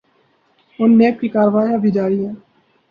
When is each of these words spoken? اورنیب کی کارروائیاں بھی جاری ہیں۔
اورنیب 0.79 1.19
کی 1.21 1.27
کارروائیاں 1.35 1.77
بھی 1.77 1.91
جاری 1.91 2.25
ہیں۔ 2.25 2.33